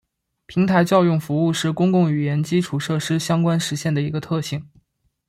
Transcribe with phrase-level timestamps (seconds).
[0.47, 4.67] 平台叫用服务是公共语言基础设施相关实现的一个特性。